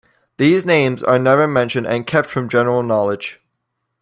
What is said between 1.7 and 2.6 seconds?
and kept from